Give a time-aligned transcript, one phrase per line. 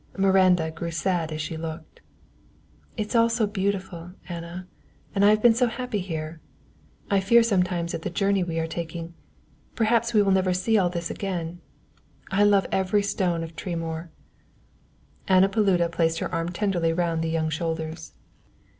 [0.17, 2.01] Miranda grew sad as she looked.
[2.97, 4.67] "It is all so beautiful, Anna,
[5.13, 6.41] and I have been so happy here.
[7.11, 9.13] I fear sometimes at the journey we are taking
[9.75, 11.61] perhaps we will never see all this again,
[12.31, 14.09] and I love every stone of Tremoor."
[15.27, 18.13] Anna Paluda placed her arm tenderly round the young shoulders.